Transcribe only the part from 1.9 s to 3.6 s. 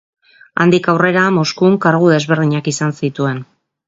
desberdinak izan zituen.